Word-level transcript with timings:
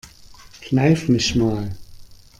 Kneif 0.61 1.09
mich 1.09 1.35
mal. 1.35 1.77